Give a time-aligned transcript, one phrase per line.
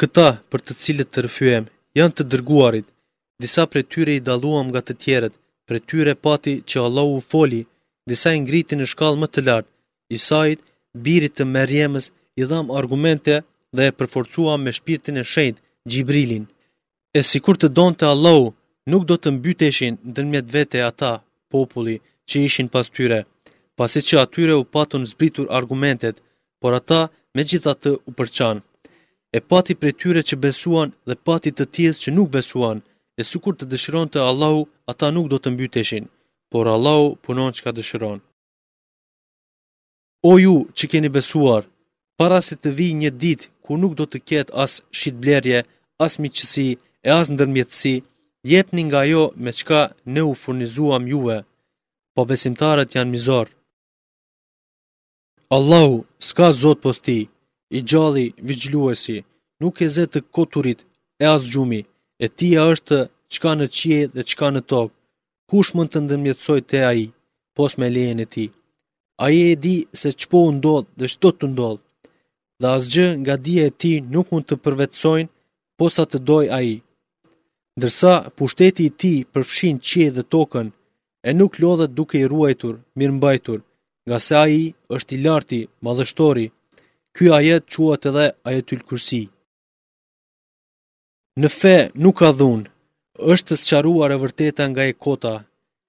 [0.00, 1.64] Këta për të cilët të rëfyem,
[1.98, 2.84] janë të dërguarit,
[3.42, 5.34] disa për tyre i daluam nga të tjeret,
[5.66, 7.58] për tyre pati që Allah u foli,
[8.10, 9.70] disa i ngriti në shkall më të lartë,
[10.18, 10.60] isajit,
[11.04, 12.06] birit të merjemës,
[12.40, 13.40] i dham argumente
[13.76, 15.56] dhe e përforcuam me shpirtin e shend,
[15.90, 16.44] Gjibrilin.
[17.18, 18.52] E si kur të donë të Allahu,
[18.92, 21.12] nuk do të mbyteshin dërmjet vete ata,
[21.50, 21.96] populli,
[22.28, 23.24] që ishin pas tyre,
[23.78, 26.22] pasi që atyre u patun zbritur argumentet,
[26.60, 27.02] por ata
[27.34, 28.62] me gjitha të u përçanë
[29.36, 32.78] e pati prej tyre që besuan dhe pati të tjetë që nuk besuan,
[33.20, 34.60] e sukur të dëshiron të Allahu,
[34.90, 36.04] ata nuk do të mbyteshin,
[36.52, 38.18] por Allahu punon që ka dëshiron.
[40.30, 41.62] O ju që keni besuar,
[42.18, 45.58] para se të vi një dit ku nuk do të ketë as shqitblerje,
[46.04, 46.68] as miqësi
[47.08, 47.94] e as ndërmjetësi,
[48.52, 49.82] jepni nga jo me qka
[50.14, 51.38] ne u furnizuam juve,
[52.14, 53.46] po besimtarët janë mizor.
[55.56, 55.96] Allahu,
[56.28, 57.18] s'ka zotë posti,
[57.70, 59.22] i gjalli vigjluesi,
[59.62, 60.78] nuk e zetë të koturit
[61.22, 61.82] e as gjumi,
[62.24, 62.98] e tia është
[63.34, 64.94] qka në qie dhe qka në tokë,
[65.50, 67.06] kush mund të ndëmjetësoj të aji,
[67.56, 68.46] pos me lejen e ti.
[69.24, 71.82] Aje e di se qpo ndodhë dhe qdo të ndodhë,
[72.60, 75.32] dhe asgjë nga dje e ti nuk mund të përvetsojnë,
[75.78, 76.76] pos të doj aji.
[77.78, 80.68] Ndërsa pushteti i ti përfshin qie dhe tokën,
[81.28, 83.58] e nuk lodhët duke i ruajtur, mirë mbajtur,
[84.08, 84.64] nga se aji
[84.96, 86.46] është i larti, madhështori,
[87.18, 89.22] Ky ajet quat edhe ajetul kursi.
[91.40, 92.60] Në fe nuk ka dhun,
[93.32, 95.34] është të sëqaruar e vërteta nga e kota,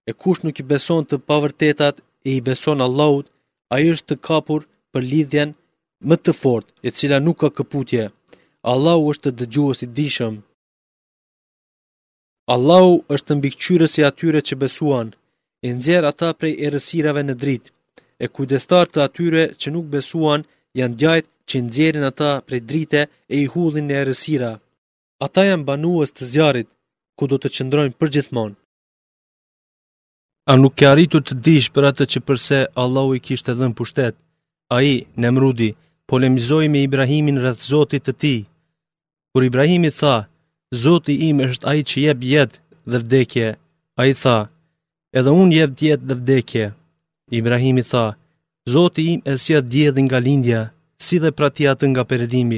[0.10, 1.96] e kush nuk i beson të pa vërtetat
[2.28, 3.26] e i beson Allahut,
[3.74, 5.50] a i është të kapur për lidhjen
[6.10, 8.04] më të fort, e cila nuk ka këputje.
[8.72, 10.36] Allahu është të dëgjuës i dishëm.
[12.56, 15.08] Allahu është të mbikqyres i atyre që besuan,
[15.66, 17.70] e nxerë ata prej erësirave në dritë,
[18.24, 20.42] e kujdestar të atyre që nuk besuan,
[20.78, 24.52] janë djajt që nxjerrin ata prej drite e i hullin në errësira.
[25.26, 26.70] Ata janë banues të zjarrit,
[27.18, 28.56] ku do të qëndrojnë përgjithmonë.
[30.50, 34.16] A nuk ke arritur të dish për atë që përse Allahu i kishte dhënë pushtet?
[34.78, 35.72] Ai, Nemrudi,
[36.10, 38.40] polemizoi me Ibrahimin rreth Zotit të tij.
[39.34, 40.16] Kur Ibrahimi tha,
[40.82, 42.58] Zoti im është ai që jep jetë
[42.90, 43.50] dhe vdekje,
[44.02, 44.38] ai tha,
[45.18, 46.66] edhe unë jeb jetë dhe vdekje.
[47.42, 48.06] Ibrahimi tha,
[48.74, 50.62] Zoti im e sjell diellin nga lindja,
[51.06, 52.54] si dhe prati atë nga Atëherë,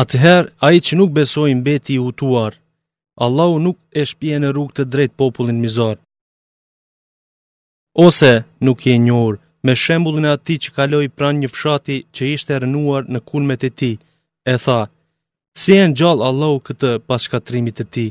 [0.00, 2.52] Ather ai që nuk besoi mbeti i utuar,
[3.24, 5.96] Allahu nuk e shpje në rrugë të drejt popullin mizor.
[8.06, 8.32] Ose
[8.66, 13.02] nuk je njohur me shembullin e atij që kaloi pran një fshati që ishte rënuar
[13.12, 13.96] në kulmet e tij,
[14.54, 14.80] e tha:
[15.60, 18.10] Si e gjallë Allahu këtë pas shkatrimit të tij?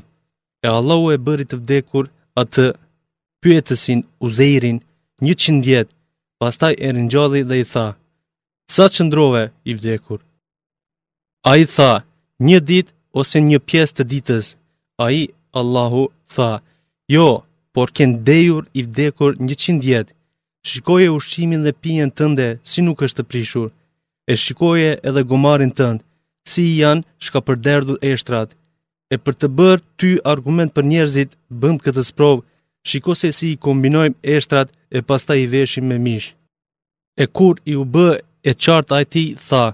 [0.66, 2.06] E Allahu e bëri të vdekur
[2.42, 2.66] atë
[3.42, 4.78] pyetësin Uzeirin
[5.28, 5.90] 100 vjet
[6.41, 7.85] pastaj e rinjalli dhe i tha,
[8.75, 10.19] sa qëndrove i vdekur?
[11.51, 11.91] A i tha,
[12.47, 12.88] një dit
[13.19, 14.46] ose një pjesë të ditës,
[15.03, 15.23] a i,
[15.59, 16.03] Allahu,
[16.34, 16.51] tha,
[17.16, 17.28] jo,
[17.73, 20.07] por kënë dejur i vdekur një qindjet,
[20.69, 23.69] shikoje ushqimin dhe pijen tënde si nuk është të prishur,
[24.31, 26.00] e shikoje edhe gomarin tënd,
[26.52, 28.50] si i janë shka përderdur e shtrat,
[29.13, 31.31] e për të bërë ty argument për njerëzit,
[31.62, 32.41] bëm këtë sprovë,
[32.90, 36.28] shiko se si i kombinojmë eshtrat e pasta i veshim me mish.
[37.23, 38.09] E kur i u bë
[38.50, 39.66] e qartë a ti, tha,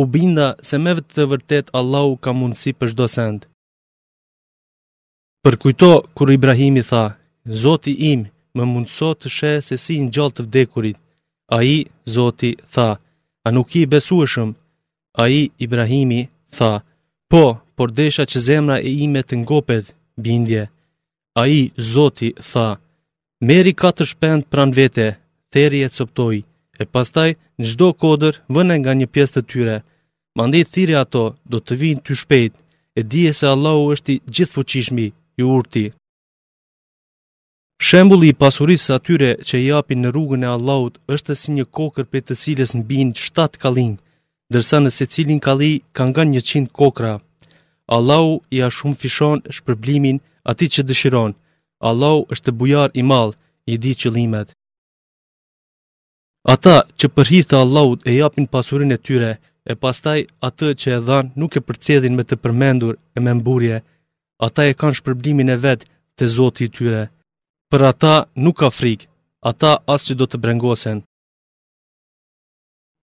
[0.00, 3.40] u binda se me vëtë të vërtet Allahu ka mundësi për shdo send.
[5.44, 7.04] Përkujto, kur Ibrahimi tha,
[7.62, 8.20] Zoti im,
[8.56, 10.98] më mundëso të she se si në gjallë të vdekurit.
[11.56, 11.78] A i,
[12.14, 12.88] Zoti, tha,
[13.46, 14.50] a nuk i besueshëm?
[15.22, 16.20] A i, Ibrahimi,
[16.56, 16.70] tha,
[17.30, 17.44] po,
[17.76, 19.86] por desha që zemra e ime të ngopet,
[20.24, 20.62] bindje.
[21.40, 21.60] A i,
[21.92, 22.66] Zoti, tha,
[23.48, 25.06] meri katër shpend pran vete,
[25.52, 26.36] theri e coptoj,
[26.82, 29.76] e pastaj në gjdo kodër vëne nga një pjesë të tyre,
[30.38, 32.52] mandi thiri ato do të vinë ty shpejt,
[32.98, 35.06] e dije se Allahu është i gjithë fuqishmi,
[35.40, 35.84] i urti.
[37.86, 42.06] Shembuli i pasurisë atyre që i japin në rrugën e Allahut është si një kokër
[42.12, 43.98] për të cilës në binë shtatë kalinë,
[44.54, 47.12] dërsa në se cilin kali kanë nga një 100 kokra.
[47.96, 51.32] Allahu i a shumë fishon shpërblimin ati që dëshiron.
[51.90, 53.34] Allahu është bujar i madh,
[53.66, 54.48] i di limet.
[56.54, 59.32] Ata që për të Allahut e japin pasurinë e tyre,
[59.70, 60.18] e pastaj
[60.48, 63.78] atë që e dhan nuk e përcjellin me të përmendur e me mburje.
[64.46, 65.80] Ata e kanë shpërblimin e vet
[66.16, 67.02] te Zoti i tyre.
[67.70, 68.14] Për ata
[68.44, 69.08] nuk ka frikë,
[69.50, 70.98] ata as që do të brengosen.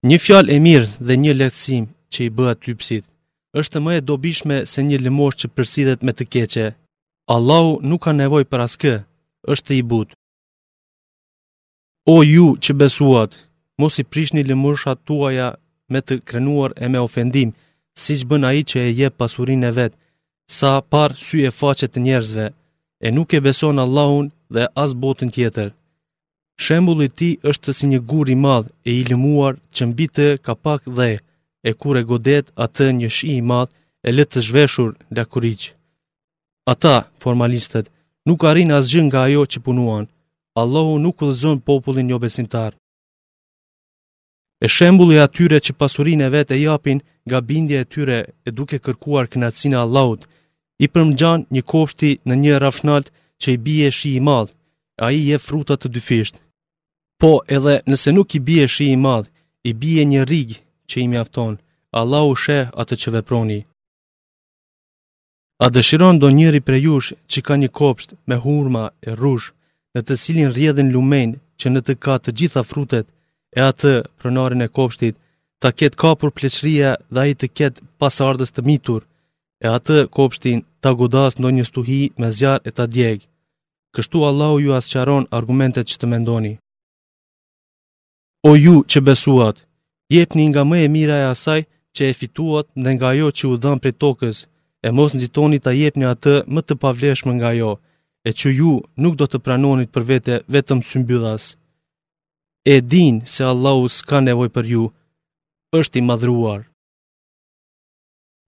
[0.10, 3.04] Një fjalë e mirë dhe një lehtësim që i bëhet typsit,
[3.60, 6.68] është më e dobishme se një limosh që përsidhet me të keqe.
[7.36, 8.92] Allahu nuk ka nevoj për askë,
[9.54, 10.10] është i but.
[12.14, 13.38] O ju që besuat,
[13.80, 15.46] mos i prishni lëmurshat tuaja
[15.92, 17.54] me të krenuar e me ofendim,
[18.02, 19.98] si që bën a i që e je pasurin e vetë,
[20.58, 22.48] sa par sy e facet të njerëzve,
[23.06, 25.70] e nuk e beson Allahun dhe as botën tjetër.
[26.64, 30.54] Shembulli ti është si një gur i madh e i lëmuar që mbi të ka
[30.66, 31.12] pak dhe,
[31.68, 33.72] e kure godet atë një shi i madh
[34.08, 35.70] e letë të zhveshur lakuriqë.
[36.66, 37.90] Ata, formalistët,
[38.28, 40.06] nuk arin asgjë nga ajo që punuan.
[40.62, 42.72] Allahu nuk u dhëzon popullin një jo besimtar.
[44.66, 48.78] E shembulli atyre që pasurin e vetë e japin nga bindje e tyre e duke
[48.86, 50.22] kërkuar kënatsina Allahut,
[50.84, 53.08] i përmëgjan një kofti në një rafnalt
[53.42, 54.54] që i bie shi i madhë,
[55.06, 56.36] a i je frutat të dyfisht.
[57.22, 59.30] Po edhe nëse nuk i bie shi i madhë,
[59.70, 60.60] i bie një rigjë
[60.90, 61.54] që i mjafton,
[62.00, 63.60] Allahu shë atë që veproni.
[65.64, 69.52] A dëshiron do njëri për jush që ka një kopsht me hurma e rush
[69.96, 73.06] në të silin rjedhin lumen që në të ka të gjitha frutet
[73.58, 75.16] e atë pronarin e kopshtit
[75.62, 79.02] ta ketë kapur pleçria dhe a i të ketë pasardës të mitur
[79.66, 83.28] e atë kopshtin ta godas në një stuhi me zjarë e ta djegjë.
[83.94, 86.54] Kështu Allahu ju asë qaron argumentet që të mendoni.
[88.50, 89.58] O ju që besuat,
[90.16, 91.60] jepni nga më e mira e asaj
[91.96, 94.38] që e fituat dhe nga jo që u dhëmë për tokës
[94.88, 97.72] e mos nxitoni ta jepni atë më të pavleshme nga jo,
[98.28, 101.44] e që ju nuk do të pranonit për vete vetëm sëmbydhas.
[102.74, 104.84] E din se Allahu s'ka nevoj për ju,
[105.80, 106.62] është i madhruar.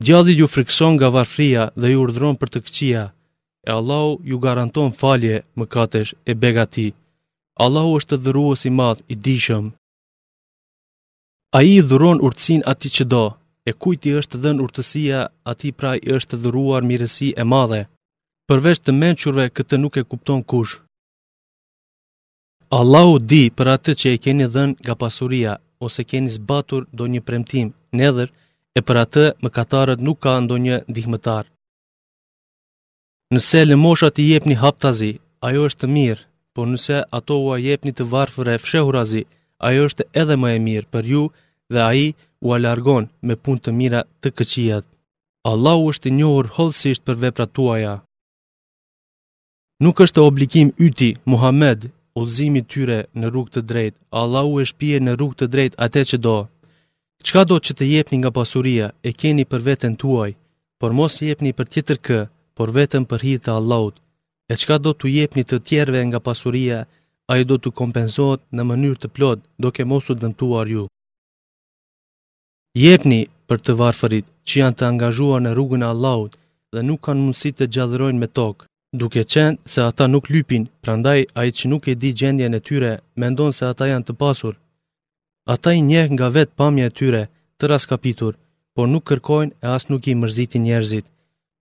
[0.06, 3.03] Gjallit ju frikson nga varfria dhe ju urdhron për të këqia,
[3.68, 6.88] e Allahu ju garanton falje më katesh e begati.
[7.63, 9.65] Allahu është të dhëruës i madh i dishëm.
[11.57, 13.25] A i dhuron urtsin ati që do,
[13.69, 15.19] E kujti është dhenë urtësia,
[15.51, 17.83] ati praj është dhëruar miresi e madhe.
[18.51, 20.74] Përveç të menqurve, këtë nuk e kupton kush.
[22.80, 25.54] Allahu di për atë që e keni dhenë nga pasuria,
[25.86, 27.68] ose keni zbatur do një premtim,
[27.98, 28.10] në
[28.80, 31.45] e për atë më katarët nuk ka ndo një dihmetar.
[33.33, 35.12] Nëse lëmoshat i jepni haptazi,
[35.48, 36.24] ajo është mirë,
[36.54, 39.24] por nëse ato u a jepni të varfëre fshehurazi,
[39.68, 41.24] ajo është edhe më e mirë për ju
[41.74, 42.09] dhe aji,
[42.45, 44.86] u alargon me punë të mira të këqijat.
[45.51, 47.94] Allahu është i njohur hollësisht për veprat tuaja.
[49.84, 51.88] Nuk është obligim yti Muhammed
[52.19, 53.98] ullëzimi tyre në rrugë të drejtë.
[54.22, 56.36] Allahu është pje në rrugë të drejtë atë që do.
[57.28, 60.31] Çka do që të jepni nga pasuria e keni për veten tuaj,
[60.80, 62.19] por mos jepni për tjetër kë,
[62.57, 63.95] por vetëm për hitë të Allahut.
[64.51, 66.80] E çka do të jepni të tjerëve nga pasuria,
[67.31, 70.84] ajo do të kompenzot në mënyrë të plot, duke mos u dëmtuar ju.
[72.74, 76.38] Jepni për të varfërit që janë të angazhuar në rrugën e Allahut
[76.74, 78.66] dhe nuk kanë mundësi të gjallërojnë me tokë,
[79.02, 82.94] duke qenë se ata nuk lypin, prandaj ai që nuk e di gjendjen e tyre,
[83.22, 84.58] mendon se ata janë të pasur.
[85.54, 87.24] Ata i njeh nga vet pamja e tyre
[87.60, 88.34] të raskapitur,
[88.76, 91.06] por nuk kërkojnë e as nuk i mërzitin njerëzit.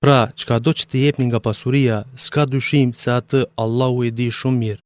[0.03, 4.31] Pra, çka do që të jepni nga pasuria, s'ka dyshim se atë Allahu e di
[4.39, 4.83] shumë mirë.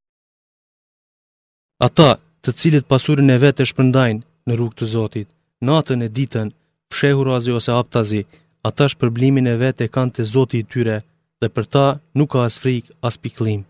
[1.86, 2.10] Ata
[2.42, 5.28] të cilët pasurin e vetë e shpërndajnë në rrugë të Zotit,
[5.64, 6.48] natën e ditën,
[6.92, 8.22] fshehurazi ose aptazi,
[8.68, 10.96] ata shpërblimin e vetë e kanë të zoti i tyre,
[11.40, 11.86] dhe për ta
[12.16, 13.64] nuk ka as frikë, as piklim.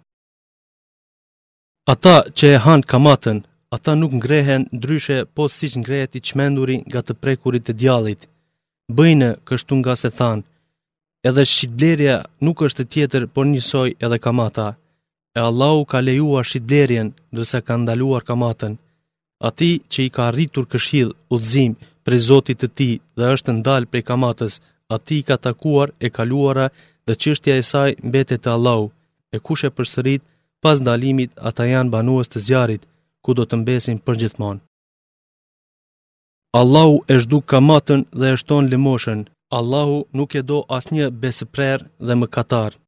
[1.92, 3.38] Ata që e hanë kamatën,
[3.74, 8.26] ata nuk ngrehen ndryshe po si që ngrehet i qmenduri nga të prekurit e djalit.
[8.96, 10.44] Bëjnë kështu nga se thanë,
[11.28, 14.68] edhe shqitblerja nuk është tjetër por njësoj edhe kamata.
[15.36, 18.72] E Allahu ka lejuar shqitblerjen dërse ka ndaluar kamatën
[19.38, 21.74] ati që i ka rritur këshil udzim
[22.04, 24.60] prej Zotit të ti dhe është ndal prej kamatës,
[24.96, 26.66] ati i ka takuar e kaluara
[27.06, 28.86] dhe qështja e saj mbetet e Allahu,
[29.34, 30.22] e kush e përsërit
[30.62, 32.82] pas ndalimit ata janë banuës të zjarit,
[33.24, 34.60] ku do të mbesin për gjithmonë.
[36.60, 39.20] Allahu e shduk kamatën dhe e shton limoshën,
[39.58, 42.78] Allahu nuk e do asnjë besëprer dhe më katarë.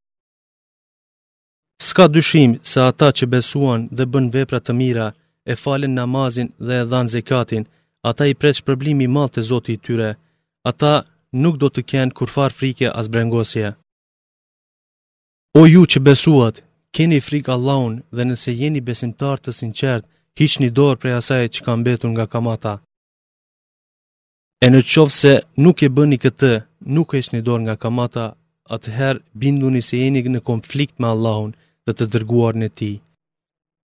[1.87, 5.07] Ska dyshim se ata që besuan dhe bën vepra të mira,
[5.45, 7.63] e falen namazin dhe e dhanë zekatin,
[8.09, 10.11] ata i pret shpërblimi madh te Zoti i tyre.
[10.69, 10.93] Ata
[11.43, 13.67] nuk do të kenë kurfar frike as brengosje.
[15.59, 16.55] O ju që besuat,
[16.95, 20.05] keni frik Allahun dhe nëse jeni besimtar të sinqert,
[20.39, 22.73] hiqni dorë prej asaj që ka mbetur nga kamata.
[24.65, 26.53] E në qovë se nuk e bëni këtë,
[26.95, 28.25] nuk e shni dorë nga kamata,
[28.75, 31.51] atëherë binduni se jeni në konflikt me Allahun
[31.85, 32.91] dhe të dërguar në ti.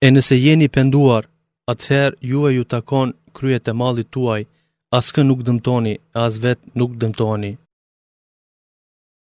[0.05, 1.23] E nëse jeni penduar,
[1.71, 4.41] atëherë e ju takon kryet e mallit tuaj,
[4.99, 5.93] askë nuk dëmtoni,
[6.25, 7.51] as vet nuk dëmtoni.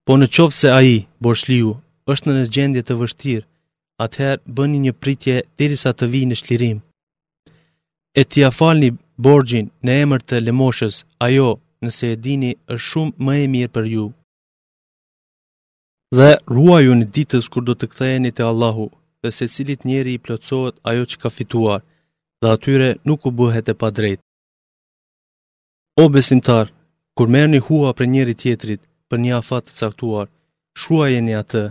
[0.06, 1.70] Po në qoftë se ai, Borshliu,
[2.12, 3.48] është në nëzgjendje të vështirë,
[4.06, 6.78] atëherë bëni një pritje derisa të vijë në shlirim.
[8.20, 8.90] E t'ia falni
[9.26, 10.96] borgjin në emër të lemoshës,
[11.28, 11.50] ajo,
[11.84, 14.06] nëse e dini, është shumë më e mirë për ju.
[16.18, 18.88] Dhe ruaju në ditës kur do të këtajeni të Allahu,
[19.22, 21.80] dhe se cilit njeri i plotsohet ajo që ka fituar,
[22.42, 24.20] dhe atyre nuk u bëhet e pa drejt.
[26.02, 26.66] O besimtar,
[27.18, 30.28] kur merë një hua për njeri tjetrit për një afat të caktuar,
[30.80, 31.66] shruaj e një atë,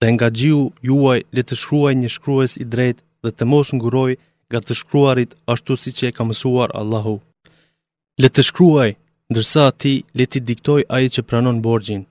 [0.00, 4.12] dhe nga gjiu juaj le të shruaj një shkrues i drejt dhe të mos nguroj
[4.52, 7.14] ga të shkruarit ashtu si që e ka mësuar Allahu.
[8.22, 8.90] Le të shkruaj,
[9.30, 12.02] ndërsa ti le ti diktoj aje që pranon borgjin,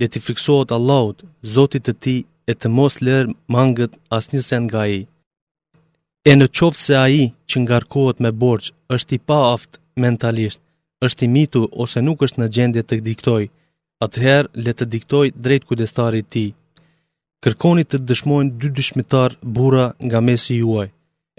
[0.00, 1.18] le ti friksohet Allahut,
[1.54, 2.16] zotit të ti
[2.50, 5.00] e të mos lërë mangët as njësën nga i.
[6.30, 10.60] E në qovë se aji që ngarkohet me borgj është i pa aftë mentalisht,
[11.06, 13.44] është i mitu ose nuk është në gjendje të diktoj,
[14.06, 16.44] atëherë le të diktoj drejt kujdestarit ti.
[17.42, 20.86] Kërkoni të dëshmojnë dy dëshmitar bura nga mesi juaj.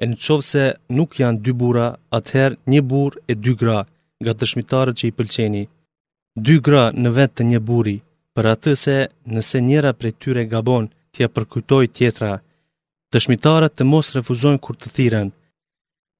[0.01, 0.63] E në qovë se
[0.97, 1.87] nuk janë dy bura,
[2.19, 3.79] atëherë një bur e dy gra
[4.21, 5.63] nga dëshmitarët që i pëlqeni.
[6.45, 7.97] Dy gra në vetë të një buri,
[8.35, 8.97] për atë se
[9.33, 12.33] nëse njëra prej tyre gabon tja përkujtoj tjetra,
[13.13, 15.29] dëshmitarët të mos refuzojnë kur të thiren,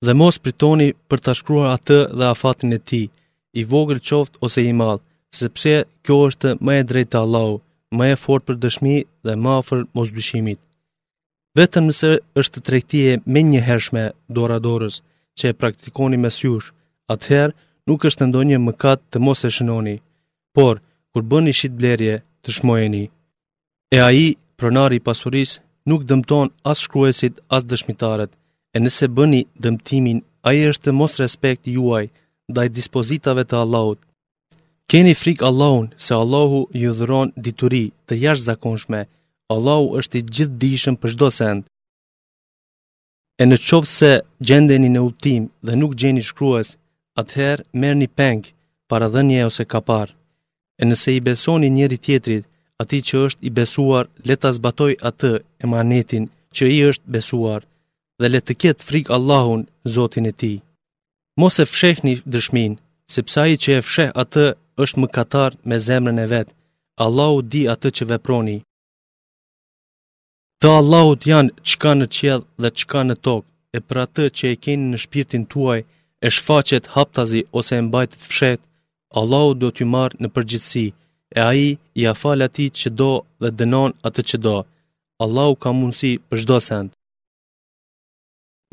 [0.06, 3.02] dhe mos pritoni për të shkruar atë dhe afatin e ti,
[3.60, 5.02] i vogël qoft ose i madh,
[5.40, 5.74] sepse
[6.06, 7.56] kjo është më e drejtë Allahu,
[7.98, 8.96] më e fort për dëshmi
[9.26, 10.60] dhe më afër mos bëshimit.
[11.58, 12.10] Vetëm nëse
[12.42, 14.04] është tregtie me një hershme
[14.38, 14.96] dora dorës
[15.38, 16.72] që e praktikoni mes jush,
[17.14, 17.54] atëherë
[17.88, 19.96] nuk është ndonjë mëkat të mos e shënoni,
[20.56, 20.76] por
[21.12, 23.04] kur bëni shitblerje, të shmojeni.
[23.96, 24.24] E ai
[24.60, 25.60] pronari i pasurisë
[25.90, 28.32] nuk dëmton as shkruesit, as dëshmitarët.
[28.76, 32.06] E nëse bëni dëmtimin, a i është të mos respekt juaj
[32.50, 34.00] ndaj i dispozitave të Allahut.
[34.92, 39.02] Keni frik Allahun, se Allahu ju dhuron dituri të jash zakonshme.
[39.54, 41.62] Allahu është i gjithë dishëm për shdo send.
[43.42, 44.12] E në qovë se
[44.48, 46.68] gjendeni në ultim dhe nuk gjeni shkrues,
[47.22, 48.50] atëherë merë një pengë,
[48.90, 50.08] para dhenje ose kapar.
[50.80, 52.44] E nëse i besoni njeri tjetrit,
[52.84, 55.32] ati që është i besuar, le ta zbatoj atë
[55.66, 56.24] emanetin
[56.56, 57.62] që i është besuar
[58.20, 59.62] dhe le të ketë frikë Allahun,
[59.94, 60.54] Zotin e ti.
[61.40, 62.72] Mos e fshehni dëshmin,
[63.14, 64.44] sepse ai që e fsheh atë
[64.84, 66.50] është mëkatar me zemrën e vet.
[67.06, 68.58] Allahu di atë që veproni.
[70.62, 74.60] Të Allahut janë çka në qjell dhe çka në tokë, e për atë që e
[74.64, 75.80] keni në shpirtin tuaj,
[76.26, 78.62] e shfaqet haptazi ose e mbajtet fshet,
[79.20, 80.88] Allahu do t'ju marë në përgjithësi
[81.38, 82.14] e a i i a
[82.48, 83.12] ati që do
[83.42, 84.58] dhe dënon atë që do.
[85.24, 86.90] Allahu ka mundësi për shdo send.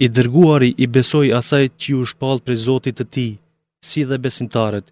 [0.05, 3.29] I dërguari i besoj asaj që ju shpalë për zotit të ti,
[3.89, 4.87] si dhe besimtarët,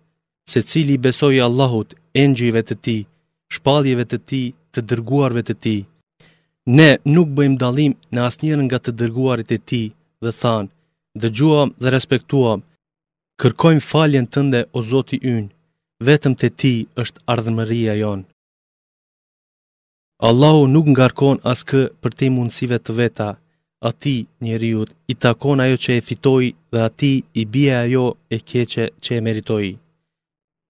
[0.50, 1.88] se cili i besoj Allahut,
[2.22, 2.96] engjive të ti,
[3.54, 5.76] shpaljeve të ti, të dërguarve të ti.
[6.78, 9.82] Ne nuk bëjmë dalim në asnjërën nga të dërguarit e ti
[10.24, 10.68] dhe thanë,
[11.36, 12.58] gjuam dhe respektuam,
[13.40, 15.48] kërkojmë faljen tënde o zoti ynë
[16.06, 18.24] vetëm të ti është ardhëmëria jonë.
[20.28, 23.28] Allahu nuk ngarkon askë për ti mundësive të veta,
[23.88, 28.06] a ti njeriut i takon ajo që e fitoi dhe a ti i bie ajo
[28.34, 29.68] e keqe që e meritoi.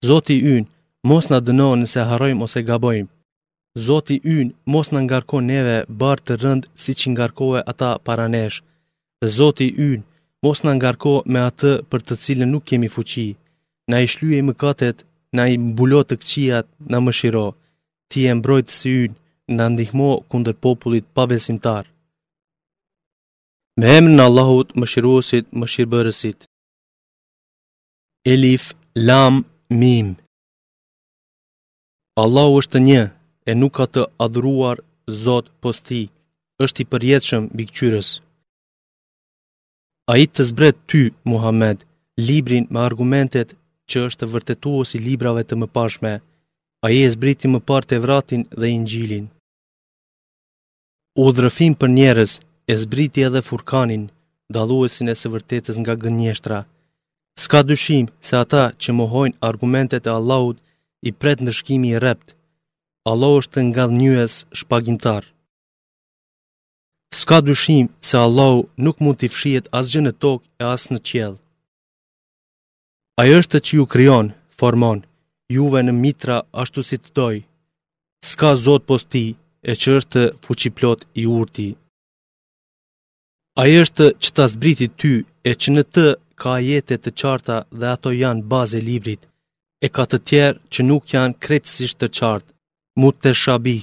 [0.09, 0.65] Zoti yn,
[1.09, 3.11] mos në dëno nëse harojmë ose gabojmë.
[3.87, 8.59] Zoti yn, mos në ngarkon neve barë të rëndë si që ngarkove ata paranesh.
[9.23, 10.01] Dhe Zoti yn,
[10.45, 13.29] mos në ngarko me atë për të cilën nuk kemi fuqi.
[13.91, 15.05] Na i shlyej mëkatet
[15.37, 17.47] na i mbulo të këqiat na mëshiro,
[18.11, 19.17] ti e mbrojtë si ynë,
[19.57, 21.85] na ndihmo kundër popullit pabesimtar.
[23.79, 26.39] Me emrin në Allahut, mëshiruosit, mëshirëbërësit.
[28.33, 28.65] Elif,
[29.09, 29.35] Lam,
[29.81, 30.09] Mim
[32.23, 33.03] Allahu është një,
[33.51, 34.77] e nuk ka të adhuruar
[35.25, 36.01] Zot posti,
[36.65, 38.09] është i përjetëshëm bikqyres.
[40.13, 41.79] A i të zbret ty, Muhammed,
[42.29, 43.55] librin me argumentet
[43.93, 46.13] që është vërtetuos i librave të mëparshme.
[46.87, 49.27] A e zbriti më parë te vratin dhe i njilin.
[51.81, 52.33] për njerës
[52.73, 54.05] e zbriti edhe furkanin,
[54.55, 56.59] dalluesin e së vërtetës nga gënjeshtra.
[57.45, 60.59] Ska dyshim se ata që mohojnë argumentet e Allahut
[61.09, 62.29] i pret në shkimi i rept.
[63.11, 65.23] Allah është të nga njës shpagintar.
[67.21, 71.39] Ska dyshim se Allahu nuk mund t'i fshijet asgjë në tokë e asë në qjellë.
[73.19, 74.27] A i është që ju kryon,
[74.61, 75.01] formon,
[75.55, 77.37] juve në mitra ashtu si të doj.
[78.33, 79.23] Ska zot posti,
[79.71, 81.67] e që është fuqiplot i urti.
[83.61, 85.13] A është që ta zbriti ty,
[85.51, 86.07] e që në të
[86.41, 89.23] ka jetet të qarta dhe ato janë baze librit,
[89.85, 92.51] e ka të tjerë që nuk janë kretësisht të qartë,
[93.01, 93.79] mut të shabi.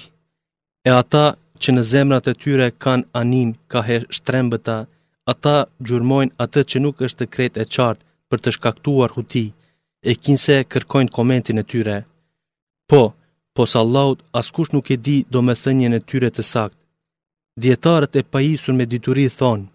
[0.88, 1.26] E ata
[1.62, 4.78] që në zemrat e tyre kanë anim, ka he shtrembëta,
[5.34, 5.56] ata
[5.88, 9.44] gjurmojnë atë që nuk është të kretë e qartë, për të shkaktuar huti,
[10.10, 11.98] e kinse kërkojnë komentin e tyre.
[12.92, 13.02] Po,
[13.56, 13.64] po
[13.96, 16.78] laud, askush nuk e di do me thënjën e tyre të sakt.
[17.62, 19.68] Djetarët e pajisur me dituri thonë,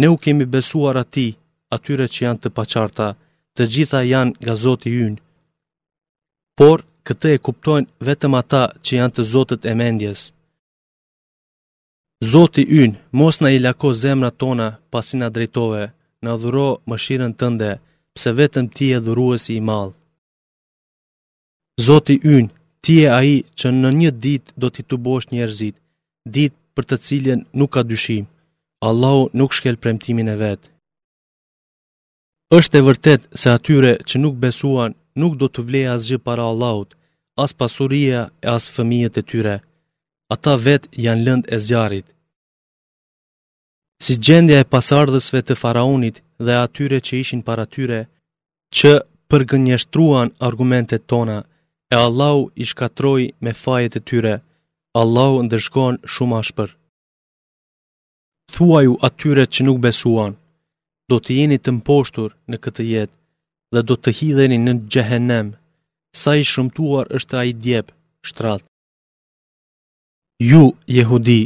[0.00, 1.28] ne u kemi besuar ati,
[1.76, 3.08] atyre që janë të paqarta,
[3.56, 5.14] të gjitha janë nga zoti yn.
[6.58, 10.20] Por, këtë e kuptojnë vetëm ata që janë të zotët e mendjes.
[12.32, 15.82] Zoti yn, mos na i lako zemra tona pasina drejtove,
[16.24, 16.32] në
[16.90, 17.70] më shiren tënde,
[18.14, 19.94] pse vetëm ti e dhuruesi i malë.
[21.86, 22.52] Zoti ynë,
[22.84, 25.76] ti e aji që në një dit do t'i të bosh njerëzit,
[26.36, 28.24] dit për të cilën nuk ka dyshim,
[28.88, 30.68] Allahu nuk shkel premtimin e vetë.
[32.56, 36.96] Êshtë e vërtet se atyre që nuk besuan, nuk do të vleja asgjë para Allahut,
[37.44, 39.56] as pasuria e as fëmijët e tyre.
[40.34, 42.06] Ata vetë janë lënd e zjarit
[44.04, 46.16] si gjendja e pasardhësve të faraonit
[46.46, 48.00] dhe atyre që ishin para tyre,
[48.78, 48.92] që
[49.30, 51.38] përgënjështruan argumentet tona,
[51.92, 54.34] e Allahu i shkatroi me fajet e tyre,
[55.00, 56.68] Allahu ndërshkon shumë ashpër.
[58.54, 60.32] Thuaju atyre që nuk besuan,
[61.10, 63.14] do të jeni të mposhtur në këtë jetë
[63.74, 65.48] dhe do të hidheni në gjehenem,
[66.20, 67.86] sa i shëmtuar është a i djep,
[68.28, 68.62] shtrat.
[70.50, 71.42] Ju, jehudi,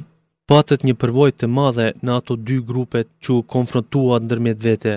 [0.51, 4.95] patët një përvoj të madhe në ato dy grupet që u konfrontuat ndërmjet vete.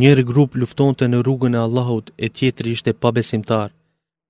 [0.00, 3.68] Njëri grup lufton të në rrugën e Allahut e tjetëri ishte pabesimtar,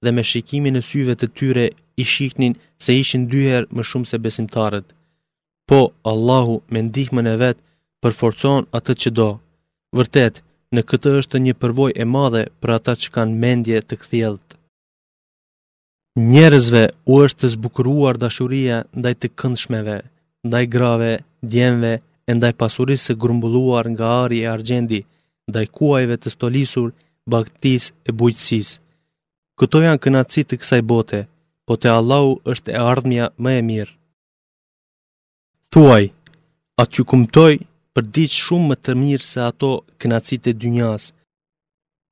[0.02, 1.66] dhe me shikimin e syve të tyre
[2.02, 2.54] i shiknin
[2.85, 4.87] se ishin dyherë më shumë se besimtarët.
[5.68, 5.78] Po,
[6.12, 7.62] Allahu me ndihmën e vetë
[8.02, 9.28] përforcon atë që do.
[9.97, 10.40] Vërtet,
[10.75, 14.49] në këtë është një përvoj e madhe për ata që kanë mendje të këthjellët.
[16.32, 16.82] Njerëzve
[17.12, 19.99] u është të zbukuruar dashuria ndaj të këndshmeve,
[20.47, 21.92] ndaj grave, djemve,
[22.26, 25.00] e ndaj pasurisë së grumbulluar nga ari e argjendi,
[25.50, 26.88] ndaj kuajve të stolisur,
[27.32, 28.68] baktis e bujqësis.
[29.59, 31.20] Këto janë kënaci të kësaj bote,
[31.66, 33.94] po të Allahu është e ardhmja më e mirë.
[35.73, 36.04] Tuaj,
[36.82, 37.52] atë ju kumtoj
[37.95, 41.04] për diqë shumë më të mirë se ato kënacit të dynjas.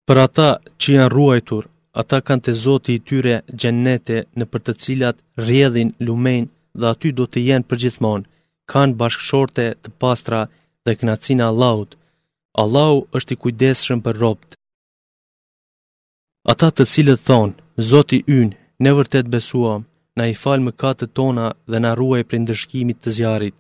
[0.07, 0.48] Për ata
[0.81, 1.62] që janë ruajtur,
[2.00, 6.44] ata kanë të zoti i tyre gjenete në për të cilat rjedhin lumen,
[6.81, 8.29] dhe aty do të jenë përgjithmonë,
[8.73, 10.41] kanë bashkëshorte të pastra
[10.85, 11.91] dhe knacina Allahut.
[12.62, 14.51] Allahu është i kujdeshëm për robët.
[16.53, 17.55] Ata të cilët thonë,
[17.91, 19.81] Zoti ynë, ne vërtet besuam,
[20.19, 23.59] na i falë më katë tona dhe na ruaj për ndërshkimit të zjarit.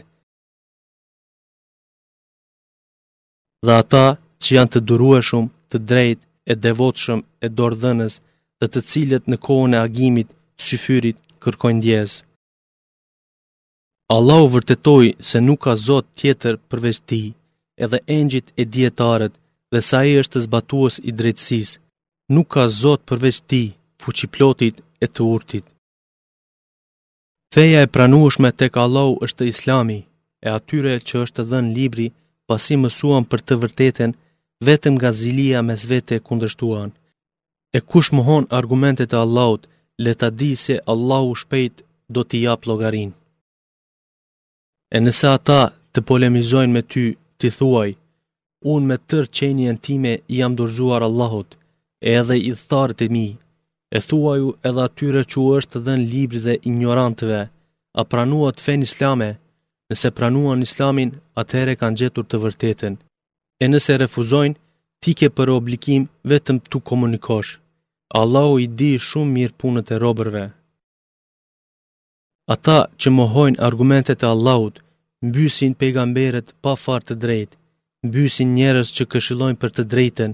[3.66, 4.06] Dhe ata
[4.42, 8.14] që janë të durueshëm, të drejt, e devotëshëm, e dordhënës,
[8.60, 10.28] dhe të cilët në kohën e agimit,
[10.66, 12.18] syfyrit, kërkojnë djezë.
[14.16, 17.22] Allahu vërtetoi se nuk ka Zot tjetër përveç ti,
[17.84, 19.34] edhe engjit e dietarët
[19.72, 21.68] dhe sa i është zbatues zbatuos i drejtsis,
[22.34, 23.62] nuk ka Zot përveç ti,
[24.02, 25.64] fuqiplotit e të urtit.
[27.54, 29.98] Feja e pranueshme tek Allahu është islami,
[30.46, 32.06] e atyre që është dhën libri,
[32.48, 34.10] pasi mësuan për të vërteten,
[34.66, 36.90] vetëm nga zilia me zvete kundështuan.
[37.76, 39.62] E kush mohon argumentet e Allahut,
[40.04, 41.74] le ta di se Allahu shpejt
[42.14, 43.14] do t'i jap logarinë.
[44.94, 45.58] E nëse ata
[45.92, 47.02] të polemizojnë me ty,
[47.38, 47.90] ti thuaj,
[48.74, 51.50] unë me tërë qenjen time jam dorzuar Allahut,
[52.06, 53.26] e edhe i tharët e mi,
[53.96, 57.42] e thuaju edhe atyre që është dhe në libri dhe ignorantëve,
[58.00, 59.28] a të fen islame,
[59.90, 61.10] nëse pranuan islamin,
[61.42, 62.94] atëhere kanë gjetur të vërtetën.
[63.62, 64.58] E nëse refuzojnë,
[65.02, 67.50] ti ke për obligim vetëm të komunikosh.
[68.20, 70.44] Allahu i di shumë mirë punët e robërve.
[72.52, 74.76] Ata që mohojnë argumentet e Allahut,
[75.28, 77.56] mbysin pejgamberët pa farë të drejtë,
[78.08, 80.32] mbysin njerëz që këshillojnë për të drejtën.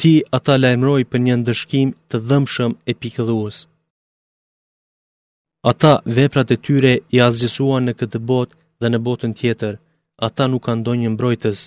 [0.00, 3.56] Ti ata lajmëroi për një ndëshkim të dhëmshëm e pikëdhues.
[5.72, 9.78] Ata veprat e tyre i azgjësuan në këtë botë dhe në botën tjetër,
[10.28, 11.58] ata nuk kanë ndonjë mbrojtës.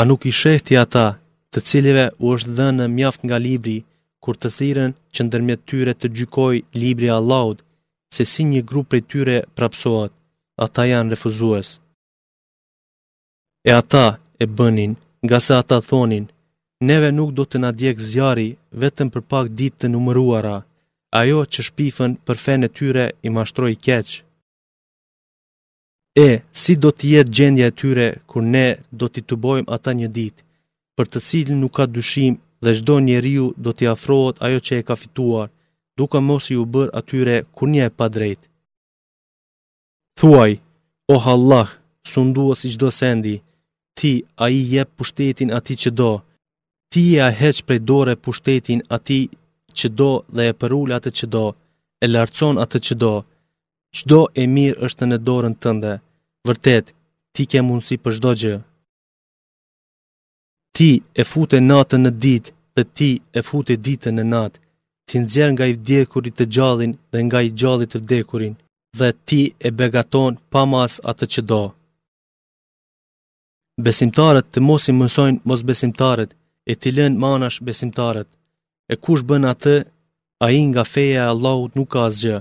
[0.08, 1.06] nuk i shehti ata,
[1.52, 3.78] të cilëve u është dhënë mjaft nga libri,
[4.24, 7.58] kur të thiren që ndërmjet tyre të gjykoj libri a laud,
[8.14, 10.12] se si një grup për tyre prapsoat,
[10.64, 11.68] ata janë refuzues.
[13.68, 14.06] E ata
[14.42, 14.92] e bënin,
[15.26, 16.24] nga se ata thonin,
[16.88, 18.48] neve nuk do të nadjek zjari
[18.82, 20.56] vetëm për pak ditë të numëruara,
[21.20, 24.16] ajo që shpifën për fene tyre i mashtroj keqë.
[26.26, 26.30] E,
[26.60, 28.66] si do të jetë gjendja e tyre, kur ne
[29.00, 30.42] do të të bojmë ata një ditë,
[30.96, 34.82] për të cilë nuk ka dyshim dhe çdo njeriu do t'i afrohet ajo që e
[34.88, 35.46] ka fituar,
[35.98, 38.40] duke mos i u bër atyre kur një e pa drejt.
[40.18, 40.52] Thuaj,
[41.14, 41.68] o Allah,
[42.12, 43.34] sundua si çdo sendi,
[43.98, 44.12] ti
[44.44, 46.10] a i je pushtetin ati që do,
[46.92, 49.20] ti e a heq prej dore pushtetin ati
[49.78, 51.44] që do dhe e përull atë që do,
[52.04, 53.14] e larcon atë që do,
[53.98, 55.92] qdo e mirë është në dorën tënde,
[56.48, 56.86] vërtet,
[57.34, 58.56] ti ke mundësi për shdo gjë.
[60.76, 64.58] Ti e fute natën në ditë dhe ti e fute ditën në natë.
[65.08, 68.54] Ti nxjerr nga i vdekurit të gjallin dhe nga i gjallit të vdekurin
[68.98, 71.62] dhe ti e begaton pa mas atë që do.
[73.84, 76.30] Besimtarët të mos i mësojnë mos besimtarët
[76.70, 78.28] e ti lën manash besimtarët.
[78.92, 79.76] E kush bën atë,
[80.44, 82.36] a i nga feja e Allahut nuk ka asgjë,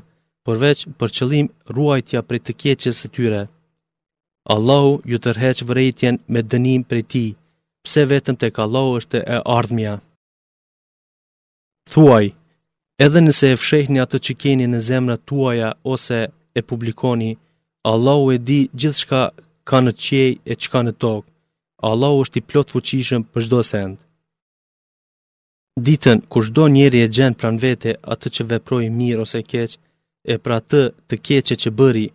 [0.46, 3.44] përveç për qëlim ruajtja prej të kjeqës e tyre.
[4.56, 7.26] Allahu ju tërheq vërejtjen me dënim prej ti,
[7.90, 9.94] pse vetëm të Allahu është e ardhmja.
[11.92, 12.26] Thuaj,
[13.06, 17.32] edhe nëse e fshehni atë që keni në zemrat tuaja ose e publikoni,
[17.92, 19.22] Allahu e di gjithë shka
[19.70, 21.28] ka në qej e që ka në tokë,
[21.90, 24.02] Allahu është i plotë fuqishëm për shdo sendë.
[25.88, 29.78] Ditën, kur shdo njeri e gjenë pran vete atë që veproi mirë ose keqë,
[30.34, 32.08] e pra të të keqë që bëri,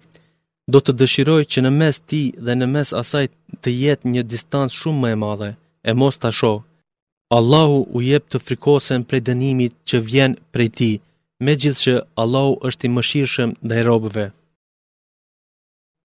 [0.73, 3.25] do të dëshiroj që në mes ti dhe në mes asaj
[3.63, 5.53] të jetë një distancë shumë më e madhe
[5.89, 6.61] e mos ta shoh.
[7.39, 10.93] Allahu u jep të frikosen prej dënimit që vjen prej ti,
[11.45, 14.27] me gjithë që Allahu është i mëshirëshëm dhe i robëve.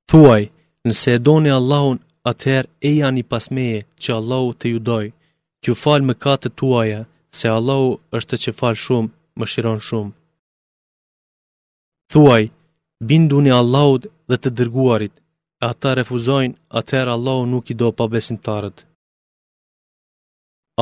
[0.10, 0.44] Thuaj,
[0.88, 1.98] nëse e doni Allahun,
[2.32, 5.06] atëher e janë i pasmeje që Allahu të ju doj,
[5.62, 7.02] kjo falë më ka të tuaja,
[7.38, 10.13] se Allahu është të që falë shumë, më shiron shumë.
[12.12, 12.44] Thuaj,
[13.08, 15.13] bindu një Allahut dhe të dërguarit,
[15.62, 18.78] e ata refuzojnë, atëher Allahu nuk i do pa besimtarët.